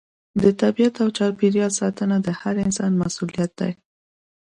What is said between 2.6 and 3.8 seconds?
انسان مسؤلیت دی.